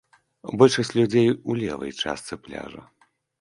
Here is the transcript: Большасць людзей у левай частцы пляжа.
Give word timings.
Большасць 0.61 0.91
людзей 0.99 1.27
у 1.49 1.57
левай 1.61 1.91
частцы 2.07 2.33
пляжа. 2.47 2.81